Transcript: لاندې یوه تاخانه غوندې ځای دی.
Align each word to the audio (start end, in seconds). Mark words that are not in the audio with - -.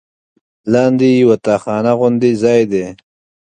لاندې 0.73 1.07
یوه 1.21 1.35
تاخانه 1.45 1.91
غوندې 1.99 2.31
ځای 2.43 2.61
دی. 2.71 2.85